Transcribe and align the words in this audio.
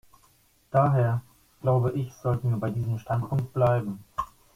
Daher, 0.71 1.21
glaube 1.61 1.91
ich, 1.91 2.11
sollten 2.15 2.49
wir 2.49 2.57
bei 2.57 2.71
diesem 2.71 2.97
Standpunkt 2.97 3.53
bleiben. 3.53 4.03